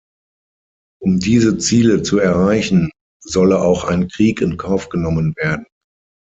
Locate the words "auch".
3.61-3.83